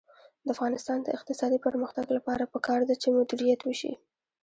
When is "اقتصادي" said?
1.17-1.59